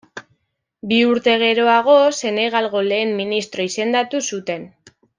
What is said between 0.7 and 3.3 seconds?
Bi urte geroago Senegalgo lehen